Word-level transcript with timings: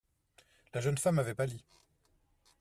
La 0.73 0.81
jeune 0.81 0.97
femme 0.97 1.19
avait 1.19 1.35
pâli. 1.35 1.63